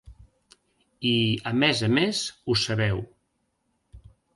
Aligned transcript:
I, 0.55 1.11
a 1.53 1.55
més 1.65 1.85
a 1.91 1.93
més, 2.01 2.25
ho 2.55 2.59
sabeu. 2.67 3.09